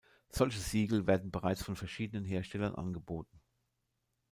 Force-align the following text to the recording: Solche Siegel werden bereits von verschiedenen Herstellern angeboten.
Solche 0.29 0.57
Siegel 0.59 1.05
werden 1.05 1.29
bereits 1.29 1.61
von 1.61 1.75
verschiedenen 1.75 2.25
Herstellern 2.25 2.73
angeboten. 2.73 3.39